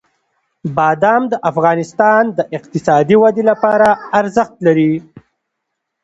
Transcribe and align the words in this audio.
بادام 0.77 1.23
د 1.29 1.33
افغانستان 1.51 2.23
د 2.37 2.39
اقتصادي 2.57 3.15
ودې 3.23 3.43
لپاره 3.51 3.87
ارزښت 4.19 4.55
لري. 4.67 4.93